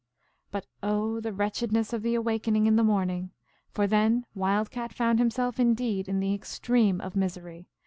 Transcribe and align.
But 0.49 0.65
oh, 0.81 1.19
the 1.19 1.31
wretchedness 1.31 1.93
of 1.93 2.01
the 2.01 2.15
awaking 2.15 2.65
in 2.65 2.75
the 2.75 2.83
morning! 2.83 3.29
For 3.69 3.85
then 3.85 4.25
Wild 4.33 4.71
Cat 4.71 4.91
found 4.95 5.19
himself 5.19 5.59
indeed 5.59 6.09
in 6.09 6.19
the 6.19 6.33
extreme 6.33 6.99
of 6.99 7.15
misery. 7.15 7.67